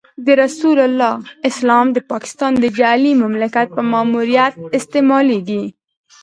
د 0.25 0.27
رسول 0.43 0.77
الله 0.87 1.13
اسلام 1.49 1.85
د 1.93 1.97
پاکستان 2.11 2.51
د 2.59 2.65
جعلي 2.77 3.11
مملکت 3.23 3.67
په 3.75 3.81
ماموریت 3.91 4.53
استعمالېږي. 4.77 5.63